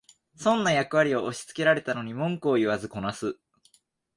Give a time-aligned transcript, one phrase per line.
[0.35, 3.39] 損な役割を押しつけられたのに文句言わずこなす